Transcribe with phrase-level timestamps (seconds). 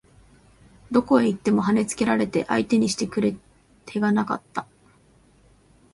[0.91, 3.35] どこへ行っても跳ね付けられて相手にしてくれ
[3.85, 4.65] 手がなかった